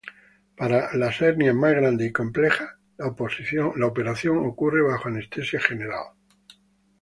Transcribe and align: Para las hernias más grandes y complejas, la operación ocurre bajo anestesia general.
Para 0.57 0.91
las 0.97 1.21
hernias 1.21 1.53
más 1.53 1.73
grandes 1.75 2.09
y 2.09 2.11
complejas, 2.11 2.67
la 2.97 3.85
operación 3.85 4.39
ocurre 4.47 4.81
bajo 4.81 5.09
anestesia 5.09 5.59
general. 5.61 6.05